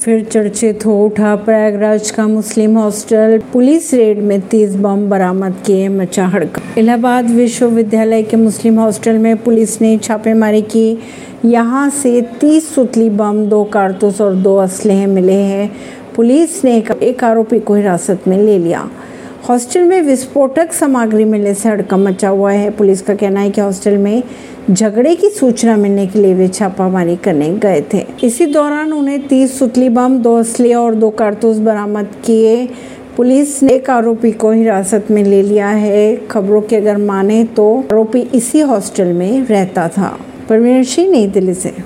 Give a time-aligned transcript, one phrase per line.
[0.00, 5.88] फिर चर्चित हो उठा प्रयागराज का मुस्लिम हॉस्टल। पुलिस रेड में तीस बम बरामद किए,
[5.88, 10.98] मचा हड़का इलाहाबाद विश्वविद्यालय के मुस्लिम हॉस्टल में पुलिस ने छापेमारी की।
[11.44, 15.70] यहाँ से तीस सुतली बम, दो कारतूस और दो असलहे मिले हैं।
[16.16, 18.88] पुलिस ने एक आरोपी को हिरासत में ले लिया।
[19.48, 23.60] हॉस्टल में विस्फोटक सामग्री मिलने से हड़कम मचा हुआ है। पुलिस का कहना है कि
[23.60, 24.22] हॉस्टल में
[24.70, 29.58] झगड़े की सूचना मिलने के लिए वे छापामारी करने गए थे। इसी दौरान उन्हें तीस
[29.58, 32.68] सुतली बम, दो असली और दो कारतूस बरामद किए।
[33.16, 37.78] पुलिस ने एक आरोपी को हिरासत में ले लिया है। खबरों की अगर माने तो
[37.92, 41.72] आरोपी इसी हॉस्टल में रहता था। परवीन सिंह, नई दिल्ली से।